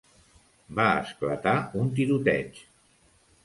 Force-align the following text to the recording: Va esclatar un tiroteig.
Va 0.79 0.87
esclatar 1.03 1.55
un 1.85 1.95
tiroteig. 2.01 2.61